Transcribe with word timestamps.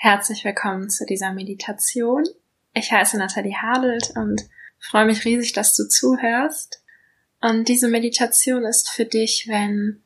Herzlich 0.00 0.44
willkommen 0.44 0.90
zu 0.90 1.04
dieser 1.06 1.32
Meditation. 1.32 2.22
Ich 2.72 2.92
heiße 2.92 3.18
Nathalie 3.18 3.60
Hadelt 3.60 4.12
und 4.14 4.48
freue 4.78 5.06
mich 5.06 5.24
riesig, 5.24 5.54
dass 5.54 5.74
du 5.74 5.88
zuhörst. 5.88 6.84
Und 7.40 7.66
diese 7.66 7.88
Meditation 7.88 8.64
ist 8.64 8.90
für 8.90 9.06
dich, 9.06 9.48
wenn 9.48 10.00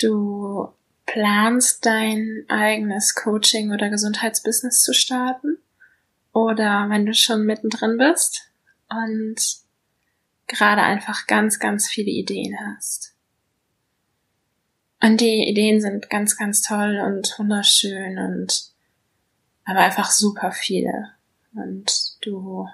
du 0.00 0.68
planst, 1.06 1.84
dein 1.84 2.44
eigenes 2.48 3.16
Coaching 3.16 3.72
oder 3.72 3.90
Gesundheitsbusiness 3.90 4.84
zu 4.84 4.94
starten 4.94 5.58
oder 6.32 6.86
wenn 6.88 7.04
du 7.04 7.12
schon 7.12 7.44
mittendrin 7.44 7.98
bist 7.98 8.52
und 8.90 9.34
gerade 10.46 10.82
einfach 10.82 11.26
ganz, 11.26 11.58
ganz 11.58 11.88
viele 11.88 12.12
Ideen 12.12 12.56
hast. 12.64 13.16
Und 15.02 15.20
die 15.20 15.48
Ideen 15.48 15.80
sind 15.80 16.10
ganz, 16.10 16.36
ganz 16.36 16.62
toll 16.62 17.02
und 17.04 17.36
wunderschön 17.40 18.16
und 18.16 18.70
aber 19.70 19.80
einfach 19.80 20.10
super 20.10 20.50
viele. 20.52 21.12
Und 21.54 22.16
du 22.22 22.66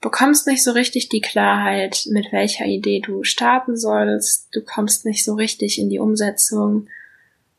bekommst 0.00 0.46
nicht 0.46 0.64
so 0.64 0.72
richtig 0.72 1.08
die 1.08 1.20
Klarheit, 1.20 2.06
mit 2.10 2.32
welcher 2.32 2.64
Idee 2.66 3.00
du 3.00 3.22
starten 3.22 3.76
sollst. 3.76 4.48
Du 4.52 4.62
kommst 4.62 5.04
nicht 5.04 5.24
so 5.24 5.34
richtig 5.34 5.78
in 5.78 5.88
die 5.88 6.00
Umsetzung. 6.00 6.88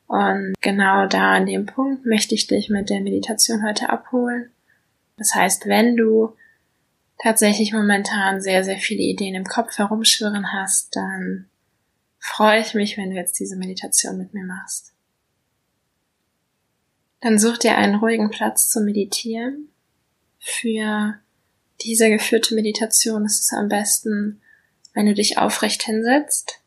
Und 0.08 0.54
genau 0.60 1.08
da 1.08 1.34
an 1.36 1.46
dem 1.46 1.66
Punkt 1.66 2.06
möchte 2.06 2.36
ich 2.36 2.48
dich 2.48 2.70
mit 2.70 2.90
der 2.90 3.00
Meditation 3.00 3.66
heute 3.66 3.90
abholen. 3.90 4.52
Das 5.18 5.34
heißt, 5.34 5.68
wenn 5.68 5.96
du 5.96 6.36
tatsächlich 7.18 7.72
momentan 7.72 8.42
sehr, 8.42 8.64
sehr 8.64 8.78
viele 8.78 9.04
Ideen 9.04 9.36
im 9.36 9.46
Kopf 9.46 9.78
herumschwirren 9.78 10.52
hast, 10.52 10.96
dann 10.96 11.46
freue 12.20 12.60
ich 12.60 12.74
mich, 12.74 12.98
wenn 12.98 13.12
du 13.12 13.16
jetzt 13.16 13.40
diese 13.40 13.56
Meditation 13.56 14.18
mit 14.18 14.34
mir 14.34 14.44
machst. 14.44 14.94
Dann 17.22 17.38
such 17.40 17.60
dir 17.60 17.78
einen 17.78 17.96
ruhigen 17.96 18.32
Platz 18.32 18.70
zum 18.70 18.86
Meditieren. 18.86 19.70
Für 20.40 21.20
diese 21.82 22.10
geführte 22.10 22.56
Meditation 22.56 23.26
ist 23.26 23.40
es 23.42 23.54
am 23.54 23.70
besten, 23.70 24.42
wenn 24.94 25.06
du 25.06 25.14
dich 25.14 25.38
aufrecht 25.38 25.84
hinsetzt. 25.84 26.60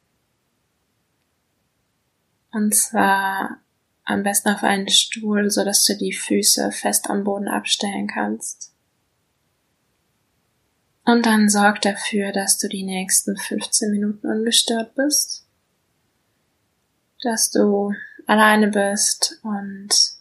Und 2.53 2.75
zwar 2.75 3.61
am 4.05 4.23
besten 4.23 4.51
auf 4.51 4.63
einen 4.63 4.89
Stuhl, 4.89 5.51
so 5.51 5.65
dass 5.65 5.85
du 5.85 5.97
die 5.97 6.13
Füße 6.13 6.71
fest 6.71 7.11
am 7.11 7.25
Boden 7.25 7.49
abstellen 7.49 8.07
kannst. 8.07 8.73
Und 11.05 11.27
dann 11.27 11.49
sorg 11.49 11.83
dafür, 11.83 12.33
dass 12.33 12.59
du 12.59 12.69
die 12.69 12.85
nächsten 12.85 13.37
15 13.37 13.91
Minuten 13.91 14.27
ungestört 14.27 14.95
bist, 14.95 15.45
dass 17.23 17.51
du 17.51 17.93
alleine 18.27 18.69
bist 18.69 19.39
und 19.43 20.15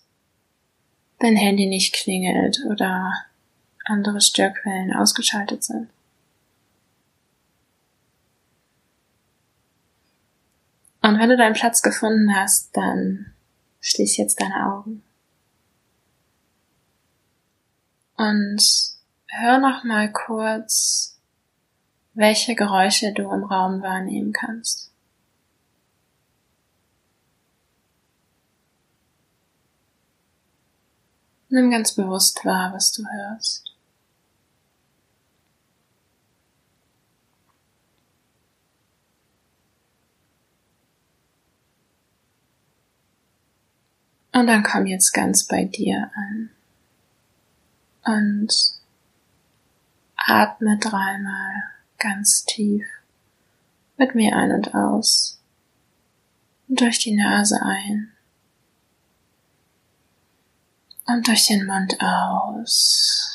dein 1.23 1.35
Handy 1.37 1.65
nicht 1.65 1.93
klingelt 1.93 2.59
oder 2.69 3.13
andere 3.85 4.21
Störquellen 4.21 4.93
ausgeschaltet 4.93 5.63
sind. 5.63 5.89
Und 11.01 11.19
wenn 11.19 11.29
du 11.29 11.37
deinen 11.37 11.53
Platz 11.53 11.81
gefunden 11.81 12.33
hast, 12.35 12.75
dann 12.75 13.33
schließ 13.81 14.17
jetzt 14.17 14.39
deine 14.39 14.67
Augen. 14.67 15.03
Und 18.15 18.63
hör 19.27 19.57
noch 19.59 19.83
mal 19.83 20.11
kurz, 20.11 21.19
welche 22.13 22.55
Geräusche 22.55 23.11
du 23.11 23.31
im 23.33 23.43
Raum 23.43 23.81
wahrnehmen 23.81 24.31
kannst. 24.31 24.92
Nimm 31.53 31.69
ganz 31.69 31.93
bewusst 31.93 32.43
wahr, 32.45 32.73
was 32.73 32.91
du 32.93 33.05
hörst. 33.05 33.75
Und 44.31 44.47
dann 44.47 44.63
komm 44.63 44.87
jetzt 44.87 45.11
ganz 45.11 45.43
bei 45.43 45.65
dir 45.65 46.09
an. 46.15 46.49
Und 48.03 48.81
atme 50.15 50.79
dreimal 50.79 51.53
ganz 51.99 52.45
tief 52.45 52.87
mit 53.97 54.15
mir 54.15 54.35
ein 54.35 54.51
und 54.53 54.73
aus. 54.73 55.39
Und 56.67 56.81
durch 56.81 56.97
die 56.97 57.15
Nase 57.15 57.61
ein 57.61 58.12
und 61.05 61.27
durch 61.27 61.47
den 61.47 61.65
Mund 61.65 61.95
aus. 61.99 63.29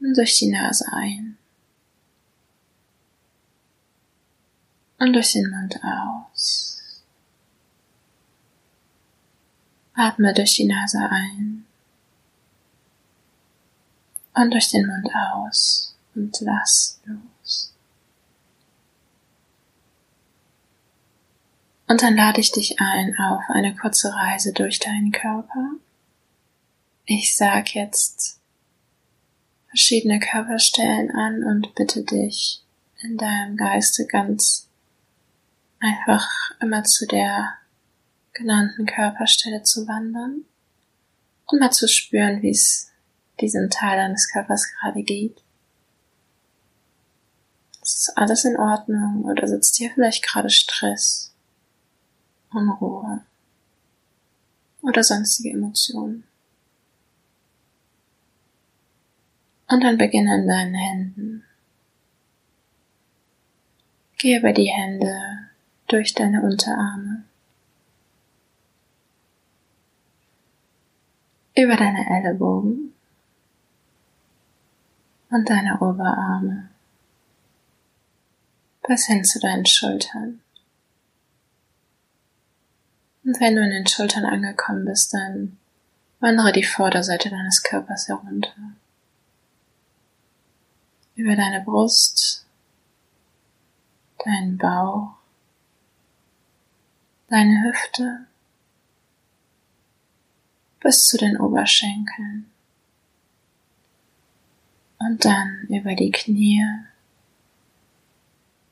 Und 0.00 0.16
durch 0.16 0.38
die 0.38 0.50
Nase 0.50 0.84
ein. 0.92 1.38
Und 4.98 5.12
durch 5.12 5.32
den 5.32 5.50
Mund 5.50 5.78
aus. 5.82 7.02
Atme 9.94 10.32
durch 10.32 10.56
die 10.56 10.64
Nase 10.66 10.98
ein. 11.10 11.66
Und 14.34 14.50
durch 14.50 14.70
den 14.70 14.86
Mund 14.86 15.08
aus. 15.14 15.94
Und 16.14 16.40
lass 16.40 17.00
los. 17.04 17.31
Und 21.92 22.00
dann 22.00 22.16
lade 22.16 22.40
ich 22.40 22.50
dich 22.50 22.80
ein 22.80 23.14
auf 23.18 23.44
eine 23.50 23.76
kurze 23.76 24.14
Reise 24.14 24.54
durch 24.54 24.78
deinen 24.78 25.12
Körper. 25.12 25.72
Ich 27.04 27.36
sag 27.36 27.74
jetzt 27.74 28.40
verschiedene 29.68 30.18
Körperstellen 30.18 31.10
an 31.10 31.44
und 31.44 31.74
bitte 31.74 32.02
dich 32.02 32.62
in 33.02 33.18
deinem 33.18 33.58
Geiste 33.58 34.06
ganz 34.06 34.70
einfach 35.80 36.26
immer 36.62 36.82
zu 36.82 37.06
der 37.06 37.58
genannten 38.32 38.86
Körperstelle 38.86 39.62
zu 39.62 39.86
wandern 39.86 40.46
und 41.44 41.60
mal 41.60 41.72
zu 41.72 41.86
spüren, 41.88 42.40
wie 42.40 42.52
es 42.52 42.90
diesem 43.38 43.68
Teil 43.68 43.98
deines 43.98 44.32
Körpers 44.32 44.66
gerade 44.80 45.02
geht. 45.02 45.42
Ist 47.82 48.16
alles 48.16 48.46
in 48.46 48.56
Ordnung 48.56 49.26
oder 49.26 49.46
sitzt 49.46 49.76
hier 49.76 49.90
vielleicht 49.90 50.24
gerade 50.24 50.48
Stress? 50.48 51.31
Unruhe 52.52 53.24
oder 54.82 55.02
sonstige 55.02 55.50
Emotionen. 55.50 56.24
Und 59.68 59.82
dann 59.82 59.96
beginne 59.96 60.34
in 60.36 60.46
deinen 60.46 60.74
Händen. 60.74 61.44
Gehe 64.18 64.38
über 64.38 64.52
die 64.52 64.70
Hände 64.70 65.48
durch 65.88 66.14
deine 66.14 66.42
Unterarme, 66.42 67.24
über 71.56 71.76
deine 71.76 72.06
Ellenbogen 72.08 72.94
und 75.30 75.48
deine 75.48 75.80
Oberarme 75.80 76.68
bis 78.86 79.06
hin 79.06 79.24
zu 79.24 79.40
deinen 79.40 79.64
Schultern. 79.64 80.41
Und 83.32 83.40
wenn 83.40 83.56
du 83.56 83.62
in 83.62 83.70
den 83.70 83.86
Schultern 83.86 84.26
angekommen 84.26 84.84
bist, 84.84 85.14
dann 85.14 85.56
wandere 86.20 86.52
die 86.52 86.64
Vorderseite 86.64 87.30
deines 87.30 87.62
Körpers 87.62 88.06
herunter. 88.06 88.52
Über 91.14 91.34
deine 91.34 91.62
Brust, 91.62 92.44
deinen 94.22 94.58
Bauch, 94.58 95.14
deine 97.30 97.62
Hüfte 97.62 98.26
bis 100.80 101.06
zu 101.06 101.16
den 101.16 101.38
Oberschenkeln. 101.40 102.50
Und 104.98 105.24
dann 105.24 105.68
über 105.70 105.94
die 105.94 106.10
Knie, 106.10 106.66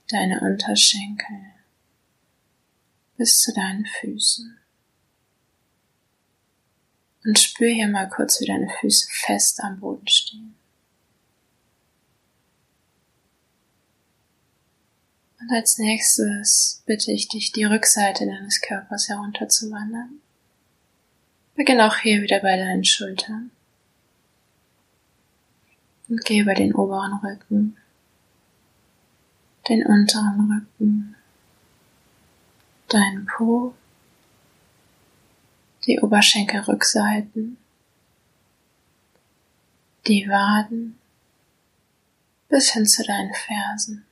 deine 0.08 0.38
Unterschenkel, 0.40 1.46
bis 3.20 3.38
zu 3.38 3.52
deinen 3.52 3.84
Füßen. 3.84 4.56
Und 7.22 7.38
spür 7.38 7.68
hier 7.68 7.86
mal 7.86 8.08
kurz, 8.08 8.40
wie 8.40 8.46
deine 8.46 8.70
Füße 8.80 9.08
fest 9.10 9.62
am 9.62 9.78
Boden 9.78 10.08
stehen. 10.08 10.54
Und 15.38 15.52
als 15.52 15.76
nächstes 15.76 16.82
bitte 16.86 17.12
ich 17.12 17.28
dich, 17.28 17.52
die 17.52 17.64
Rückseite 17.64 18.24
deines 18.24 18.62
Körpers 18.62 19.10
herunterzuwandern. 19.10 20.22
Beginn 21.56 21.82
auch 21.82 21.96
hier 21.96 22.22
wieder 22.22 22.40
bei 22.40 22.56
deinen 22.56 22.86
Schultern. 22.86 23.50
Und 26.08 26.24
geh 26.24 26.40
über 26.40 26.54
den 26.54 26.74
oberen 26.74 27.18
Rücken, 27.18 27.76
den 29.68 29.84
unteren 29.84 30.50
Rücken, 30.50 31.16
deinen 32.94 33.26
Po 33.26 33.74
die 35.86 35.98
Oberschenkelrückseiten, 36.00 37.56
die 40.06 40.28
Waden 40.28 40.98
bis 42.48 42.70
hin 42.70 42.86
zu 42.86 43.02
deinen 43.02 43.32
Fersen. 43.32 44.04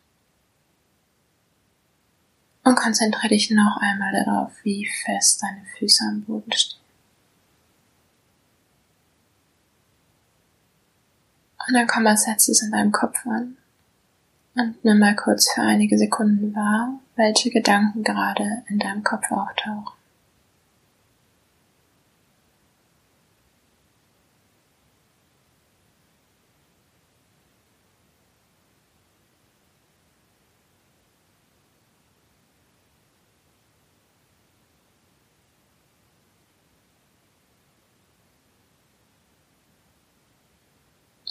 Und 2.64 2.76
konzentriere 2.76 3.28
dich 3.28 3.50
noch 3.50 3.78
einmal 3.80 4.12
darauf, 4.12 4.52
wie 4.62 4.86
fest 4.86 5.42
deine 5.42 5.64
Füße 5.78 6.04
am 6.04 6.22
Boden 6.22 6.52
stehen. 6.52 6.80
Und 11.66 11.74
dann 11.74 11.86
komm 11.86 12.06
als 12.06 12.26
letztes 12.26 12.62
in 12.62 12.70
deinem 12.70 12.92
Kopf 12.92 13.26
an 13.26 13.56
und 14.54 14.84
nimm 14.84 14.98
mal 14.98 15.14
kurz 15.16 15.50
für 15.52 15.62
einige 15.62 15.98
Sekunden 15.98 16.54
wahr, 16.54 16.98
welche 17.18 17.50
Gedanken 17.50 18.04
gerade 18.04 18.62
in 18.68 18.78
deinem 18.78 19.02
Kopf 19.02 19.30
auftauchen. 19.30 19.92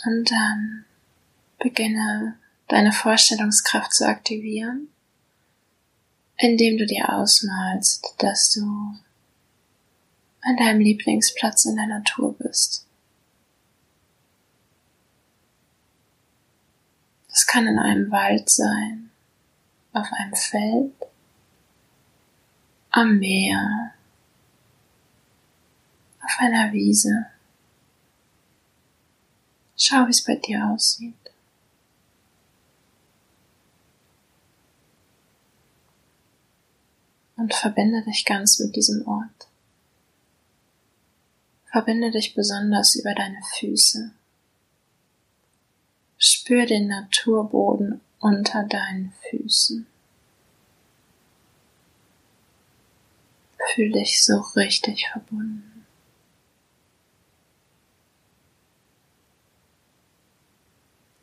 Und 0.05 0.31
dann 0.31 0.85
beginne 1.59 2.37
deine 2.67 2.91
Vorstellungskraft 2.91 3.93
zu 3.93 4.05
aktivieren, 4.05 4.89
indem 6.37 6.77
du 6.77 6.85
dir 6.85 7.13
ausmalst, 7.13 8.15
dass 8.19 8.51
du 8.51 8.61
an 10.41 10.55
deinem 10.57 10.79
Lieblingsplatz 10.79 11.65
in 11.65 11.75
der 11.75 11.87
Natur 11.87 12.33
bist. 12.37 12.85
Das 17.29 17.45
kann 17.45 17.67
in 17.67 17.77
einem 17.77 18.09
Wald 18.11 18.49
sein, 18.49 19.09
auf 19.93 20.07
einem 20.11 20.35
Feld, 20.35 20.93
am 22.91 23.19
Meer, 23.19 23.93
auf 26.23 26.35
einer 26.39 26.71
Wiese. 26.71 27.27
Schau, 29.75 30.07
wie 30.07 30.11
es 30.11 30.23
bei 30.23 30.35
dir 30.35 30.65
aussieht. 30.65 31.26
Und 37.37 37.53
verbinde 37.53 38.03
dich 38.03 38.25
ganz 38.25 38.59
mit 38.59 38.75
diesem 38.75 39.07
Ort. 39.07 39.47
Verbinde 41.71 42.11
dich 42.11 42.33
besonders 42.33 42.95
über 42.95 43.13
deine 43.13 43.39
Füße. 43.57 44.11
Spür 46.17 46.65
den 46.65 46.87
Naturboden 46.87 48.01
unter 48.19 48.63
deinen 48.63 49.13
Füßen. 49.29 49.85
Fühl 53.73 53.91
dich 53.91 54.25
so 54.25 54.39
richtig 54.55 55.09
verbunden. 55.11 55.77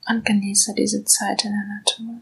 und 0.07 0.25
genieße 0.25 0.75
diese 0.75 1.05
Zeit 1.05 1.45
in 1.45 1.53
der 1.53 1.77
Natur. 1.77 2.21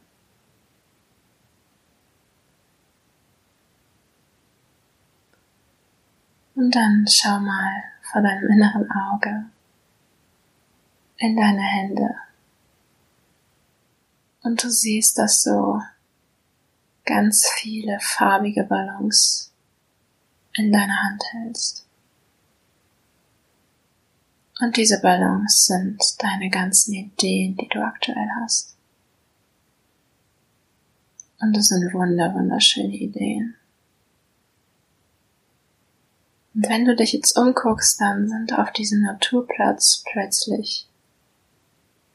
Und 6.62 6.76
dann 6.76 7.04
schau 7.10 7.40
mal 7.40 7.82
vor 8.02 8.22
deinem 8.22 8.48
inneren 8.48 8.88
Auge 8.88 9.46
in 11.16 11.36
deine 11.36 11.60
Hände. 11.60 12.14
Und 14.42 14.62
du 14.62 14.70
siehst, 14.70 15.18
dass 15.18 15.42
du 15.42 15.82
ganz 17.04 17.48
viele 17.48 17.98
farbige 17.98 18.62
Ballons 18.62 19.52
in 20.52 20.70
deiner 20.70 21.02
Hand 21.02 21.24
hältst. 21.32 21.84
Und 24.60 24.76
diese 24.76 25.00
Ballons 25.00 25.66
sind 25.66 26.00
deine 26.20 26.48
ganzen 26.48 26.94
Ideen, 26.94 27.56
die 27.56 27.68
du 27.70 27.84
aktuell 27.84 28.28
hast. 28.40 28.76
Und 31.40 31.56
das 31.56 31.66
sind 31.66 31.92
wunder, 31.92 32.32
wunderschöne 32.32 32.94
Ideen. 32.94 33.56
Und 36.54 36.68
wenn 36.68 36.84
du 36.84 36.94
dich 36.94 37.12
jetzt 37.12 37.36
umguckst, 37.36 38.00
dann 38.00 38.28
sind 38.28 38.52
auf 38.58 38.72
diesem 38.72 39.02
Naturplatz 39.02 40.04
plötzlich 40.10 40.86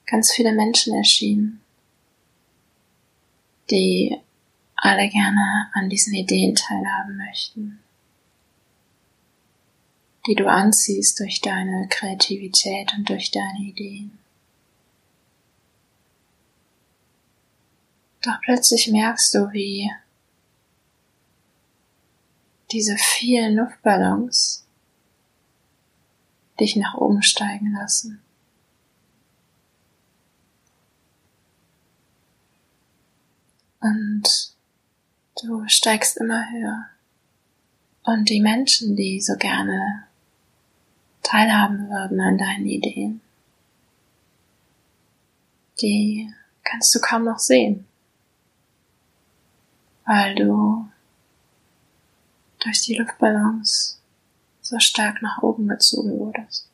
ganz 0.05 0.31
viele 0.31 0.53
Menschen 0.53 0.93
erschienen, 0.93 1.61
die 3.71 4.17
alle 4.75 5.09
gerne 5.09 5.69
an 5.73 5.89
diesen 5.89 6.13
Ideen 6.13 6.55
teilhaben 6.55 7.17
möchten 7.17 7.79
die 10.27 10.35
du 10.35 10.45
anziehst 10.47 11.19
durch 11.21 11.39
deine 11.41 11.87
Kreativität 11.89 12.93
und 12.93 13.09
durch 13.09 13.31
deine 13.31 13.59
Ideen. 13.59 14.19
Doch 18.21 18.39
plötzlich 18.41 18.89
merkst 18.89 19.33
du, 19.33 19.51
wie 19.53 19.89
diese 22.71 22.97
vielen 22.97 23.55
Luftballons 23.55 24.65
dich 26.59 26.75
nach 26.75 26.95
oben 26.95 27.21
steigen 27.21 27.73
lassen. 27.73 28.21
Und 33.79 34.23
du 35.41 35.67
steigst 35.67 36.17
immer 36.17 36.49
höher. 36.51 36.89
Und 38.03 38.29
die 38.29 38.41
Menschen, 38.41 38.95
die 38.95 39.21
so 39.21 39.35
gerne 39.35 40.07
teilhaben 41.23 41.89
würden 41.89 42.19
an 42.19 42.37
deinen 42.37 42.65
Ideen. 42.65 43.21
Die 45.81 46.33
kannst 46.63 46.95
du 46.95 46.99
kaum 46.99 47.25
noch 47.25 47.39
sehen, 47.39 47.85
weil 50.05 50.35
du 50.35 50.89
durch 52.59 52.81
die 52.83 52.95
Luftballons 52.95 54.01
so 54.61 54.79
stark 54.79 55.21
nach 55.21 55.41
oben 55.41 55.67
gezogen 55.67 56.19
wurdest. 56.19 56.69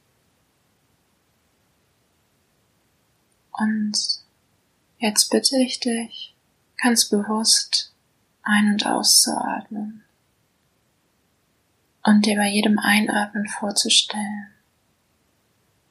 Und 3.51 3.93
jetzt 4.97 5.29
bitte 5.29 5.57
ich 5.57 5.79
dich, 5.79 6.35
ganz 6.81 7.07
bewusst 7.07 7.93
ein- 8.41 8.71
und 8.71 8.85
auszuatmen 8.85 10.03
und 12.03 12.25
dir 12.25 12.35
bei 12.35 12.49
jedem 12.49 12.79
Einatmen 12.79 13.47
vorzustellen, 13.47 14.47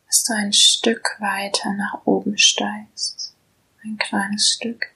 dass 0.07 0.25
du 0.25 0.35
ein 0.35 0.53
Stück 0.53 1.17
weiter 1.21 1.73
nach 1.73 2.05
oben 2.05 2.37
steigst, 2.37 3.35
ein 3.83 3.97
kleines 3.97 4.51
Stück. 4.51 4.92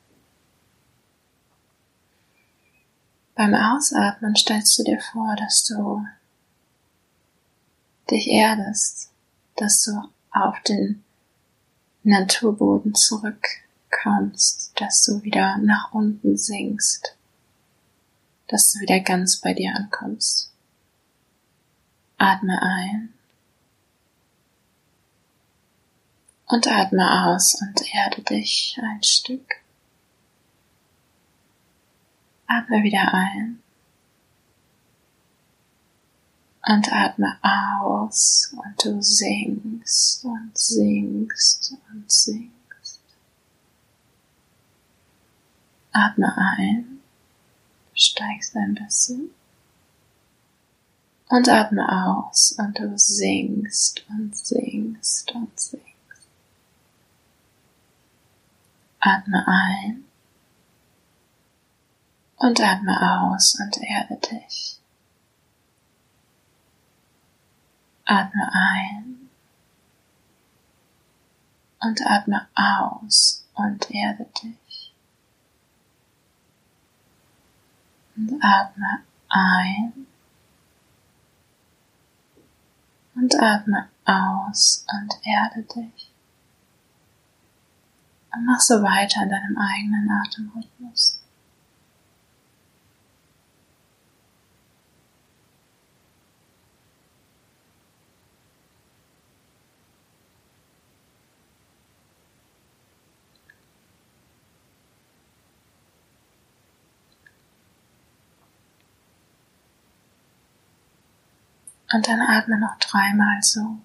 Beim 3.36 3.54
Ausatmen 3.54 4.34
stellst 4.34 4.78
du 4.78 4.82
dir 4.82 4.98
vor, 4.98 5.36
dass 5.36 5.64
du 5.64 6.06
dich 8.10 8.28
erdest, 8.28 9.10
dass 9.56 9.82
du 9.82 9.92
auf 10.30 10.58
den 10.62 11.04
Naturboden 12.02 12.94
zurückkommst, 12.94 14.72
dass 14.80 15.04
du 15.04 15.22
wieder 15.22 15.58
nach 15.58 15.92
unten 15.92 16.38
sinkst, 16.38 17.14
dass 18.48 18.72
du 18.72 18.80
wieder 18.80 19.00
ganz 19.00 19.36
bei 19.36 19.52
dir 19.52 19.74
ankommst. 19.76 20.50
Atme 22.16 22.58
ein 22.62 23.12
und 26.46 26.66
atme 26.68 27.26
aus 27.26 27.60
und 27.60 27.94
erde 27.94 28.22
dich 28.22 28.80
ein 28.82 29.02
Stück. 29.02 29.56
Atme 32.46 32.82
wieder 32.82 33.12
ein. 33.12 33.62
Und 36.64 36.92
atme 36.92 37.38
aus. 37.42 38.54
Und 38.56 38.84
du 38.84 39.02
singst 39.02 40.24
und 40.24 40.56
singst 40.56 41.74
und 41.90 42.10
singst. 42.10 43.00
Atme 45.92 46.36
ein, 46.36 47.00
steigst 47.94 48.56
ein 48.56 48.74
bisschen. 48.74 49.30
Und 51.28 51.48
atme 51.48 51.88
aus. 51.88 52.54
Und 52.58 52.78
du 52.78 52.96
singst 52.96 54.04
und 54.08 54.36
singst 54.36 55.32
und 55.34 55.58
singst. 55.58 55.84
Atme 59.00 59.44
ein 59.46 60.05
und 62.36 62.60
atme 62.60 63.22
aus 63.22 63.58
und 63.58 63.78
erde 63.82 64.16
dich. 64.16 64.78
Atme 68.04 68.50
ein 68.52 69.28
und 71.80 72.06
atme 72.06 72.46
aus 72.54 73.44
und 73.54 73.90
erde 73.90 74.26
dich. 74.42 74.92
Und 78.16 78.42
atme 78.42 79.02
ein 79.28 80.06
und 83.14 83.34
atme 83.40 83.88
aus 84.04 84.86
und 84.92 85.14
erde 85.26 85.62
dich. 85.62 86.12
Und 88.32 88.44
mach 88.44 88.60
so 88.60 88.82
weiter 88.82 89.22
in 89.22 89.30
deinem 89.30 89.58
eigenen 89.58 90.10
Atemrhythmus. 90.10 91.25
Und 111.92 112.08
dann 112.08 112.20
atme 112.20 112.58
noch 112.58 112.76
dreimal 112.78 113.42
so 113.42 113.78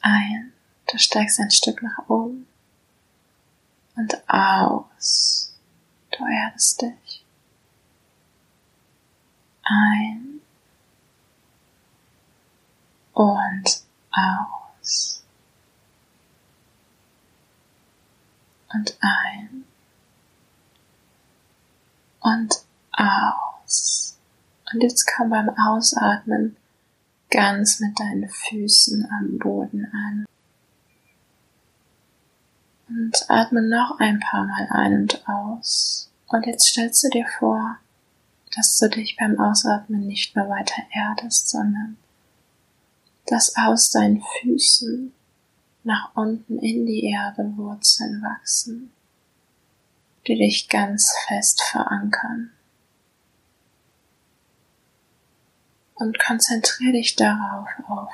ein. 0.00 0.52
Du 0.90 0.98
steigst 0.98 1.38
ein 1.38 1.50
Stück 1.50 1.82
nach 1.82 2.08
oben. 2.08 2.46
Und 3.94 4.28
aus. 4.28 5.54
Du 6.10 6.24
erdest 6.24 6.82
dich. 6.82 7.24
Ein. 9.64 10.40
Und 13.12 13.82
aus. 14.10 15.22
Und 18.72 18.96
ein. 19.00 19.64
Und 22.20 22.64
aus. 22.92 24.18
Und 24.72 24.82
jetzt 24.82 25.06
komm 25.14 25.28
beim 25.28 25.50
Ausatmen 25.50 26.56
ganz 27.32 27.80
mit 27.80 27.98
deinen 27.98 28.28
Füßen 28.28 29.08
am 29.10 29.38
Boden 29.38 29.86
an. 29.86 30.26
Und 32.88 33.30
atme 33.30 33.62
noch 33.62 33.98
ein 33.98 34.20
paar 34.20 34.46
Mal 34.46 34.68
ein 34.70 35.02
und 35.02 35.26
aus. 35.26 36.10
Und 36.28 36.46
jetzt 36.46 36.66
stellst 36.66 37.02
du 37.04 37.08
dir 37.08 37.26
vor, 37.38 37.78
dass 38.54 38.78
du 38.78 38.88
dich 38.88 39.16
beim 39.16 39.40
Ausatmen 39.40 40.06
nicht 40.06 40.36
mehr 40.36 40.48
weiter 40.48 40.82
erdest, 40.92 41.48
sondern 41.48 41.96
dass 43.26 43.56
aus 43.56 43.90
deinen 43.90 44.22
Füßen 44.40 45.12
nach 45.84 46.14
unten 46.14 46.58
in 46.58 46.86
die 46.86 47.04
Erde 47.04 47.56
Wurzeln 47.56 48.22
wachsen, 48.22 48.92
die 50.26 50.36
dich 50.36 50.68
ganz 50.68 51.12
fest 51.26 51.62
verankern. 51.62 52.51
Und 56.02 56.18
konzentriere 56.18 56.92
dich 56.92 57.14
darauf, 57.16 57.68
auf 57.88 58.12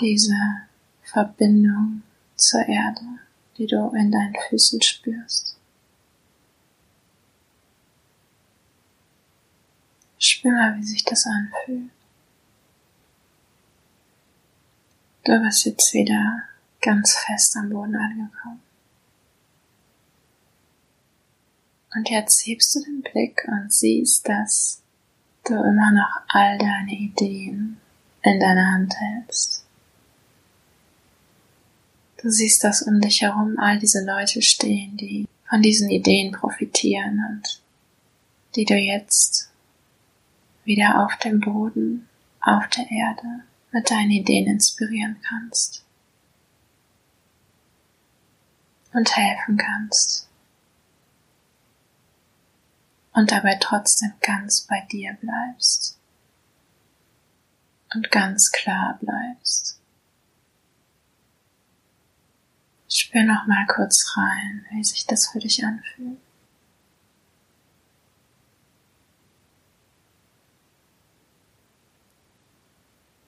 diese 0.00 0.36
Verbindung 1.02 2.02
zur 2.36 2.66
Erde, 2.66 3.02
die 3.56 3.66
du 3.66 3.88
in 3.90 4.12
deinen 4.12 4.36
Füßen 4.48 4.80
spürst. 4.80 5.56
Spür 10.18 10.52
mal, 10.52 10.76
wie 10.76 10.84
sich 10.84 11.04
das 11.04 11.26
anfühlt. 11.26 11.90
Du 15.24 15.38
bist 15.40 15.66
jetzt 15.66 15.92
wieder 15.92 16.44
ganz 16.80 17.16
fest 17.16 17.56
am 17.56 17.70
Boden 17.70 17.96
angekommen. 17.96 18.62
Und 21.94 22.08
jetzt 22.10 22.46
hebst 22.46 22.74
du 22.74 22.80
den 22.80 23.02
Blick 23.02 23.44
und 23.48 23.72
siehst, 23.72 24.28
dass 24.28 24.82
du 25.48 25.54
immer 25.54 25.92
noch 25.92 26.20
all 26.28 26.58
deine 26.58 26.92
Ideen 26.92 27.80
in 28.22 28.40
deiner 28.40 28.72
Hand 28.72 28.94
hältst. 28.98 29.64
Du 32.20 32.30
siehst, 32.30 32.64
dass 32.64 32.82
um 32.82 33.00
dich 33.00 33.22
herum 33.22 33.58
all 33.58 33.78
diese 33.78 34.04
Leute 34.04 34.42
stehen, 34.42 34.96
die 34.96 35.28
von 35.48 35.62
diesen 35.62 35.88
Ideen 35.88 36.32
profitieren 36.32 37.24
und 37.30 37.62
die 38.56 38.64
du 38.64 38.74
jetzt 38.74 39.50
wieder 40.64 41.04
auf 41.04 41.16
dem 41.18 41.40
Boden, 41.40 42.08
auf 42.40 42.66
der 42.68 42.90
Erde 42.90 43.44
mit 43.72 43.90
deinen 43.90 44.10
Ideen 44.10 44.46
inspirieren 44.46 45.16
kannst 45.22 45.84
und 48.92 49.16
helfen 49.16 49.56
kannst 49.56 50.28
und 53.18 53.32
dabei 53.32 53.56
trotzdem 53.60 54.12
ganz 54.20 54.60
bei 54.60 54.80
dir 54.92 55.12
bleibst 55.20 55.98
und 57.92 58.12
ganz 58.12 58.52
klar 58.52 58.96
bleibst. 59.00 59.80
Spür 62.88 63.24
noch 63.24 63.44
mal 63.48 63.66
kurz 63.66 64.16
rein, 64.16 64.64
wie 64.70 64.84
sich 64.84 65.04
das 65.04 65.26
für 65.26 65.40
dich 65.40 65.64
anfühlt. 65.64 66.20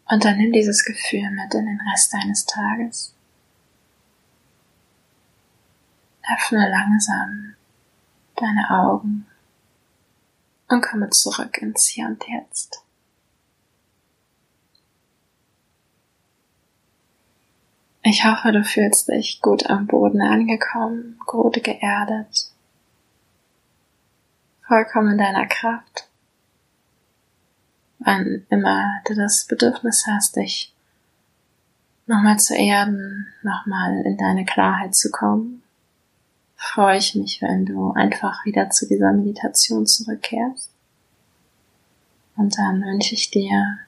Und 0.09 0.25
dann 0.25 0.37
nimm 0.37 0.53
dieses 0.53 0.85
Gefühl 0.85 1.29
mit 1.33 1.53
in 1.53 1.67
den 1.67 1.81
Rest 1.91 2.15
deines 2.15 2.47
Tages. 2.47 3.13
Öffne 6.33 6.71
langsam 6.71 7.57
deine 8.37 8.71
Augen 8.71 9.27
und 10.71 10.83
komme 10.83 11.11
zurück 11.11 11.59
ins 11.59 11.87
Hier 11.87 12.07
und 12.07 12.25
Jetzt. 12.27 12.83
Ich 18.03 18.25
hoffe, 18.25 18.53
du 18.53 18.65
fühlst 18.65 19.09
dich 19.09 19.43
gut 19.43 19.69
am 19.69 19.87
Boden 19.87 20.23
angekommen, 20.23 21.19
gut 21.27 21.63
geerdet, 21.63 22.51
vollkommen 24.67 25.13
in 25.13 25.19
deiner 25.19 25.47
Kraft. 25.47 26.09
Wann 27.99 28.47
immer 28.49 29.01
du 29.05 29.15
das 29.15 29.45
Bedürfnis 29.45 30.07
hast, 30.07 30.37
dich 30.37 30.75
nochmal 32.07 32.39
zu 32.39 32.57
erden, 32.57 33.29
nochmal 33.43 34.01
in 34.07 34.17
deine 34.17 34.47
Klarheit 34.47 34.95
zu 34.95 35.11
kommen, 35.11 35.63
freue 36.61 36.99
ich 36.99 37.15
mich, 37.15 37.41
wenn 37.41 37.65
du 37.65 37.93
einfach 37.93 38.45
wieder 38.45 38.69
zu 38.69 38.87
dieser 38.87 39.13
Meditation 39.13 39.87
zurückkehrst. 39.87 40.71
Und 42.37 42.57
dann 42.59 42.83
wünsche 42.83 43.15
ich 43.15 43.31
dir 43.31 43.79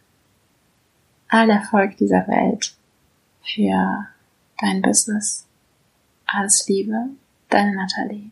all 1.28 1.50
Erfolg 1.50 1.98
dieser 1.98 2.26
Welt 2.28 2.74
für 3.42 4.06
dein 4.58 4.80
Business. 4.80 5.44
Alles 6.26 6.66
Liebe, 6.66 7.10
deine 7.50 7.76
Nathalie. 7.76 8.30